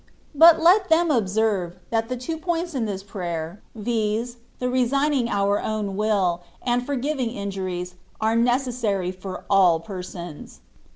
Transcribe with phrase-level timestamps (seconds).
[0.33, 5.61] But let them observe, that the two points in this prayer, viz., the resigning our
[5.61, 10.61] own will, and for giving injuries, are necessary for all persons.